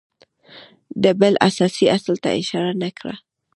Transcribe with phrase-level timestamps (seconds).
[1.03, 3.15] ده بل اساسي اصل ته اشاره نه کړه